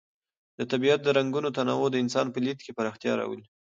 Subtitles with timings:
[0.57, 3.45] د طبیعت د رنګونو تنوع د انسان په لید کې پراختیا راولي.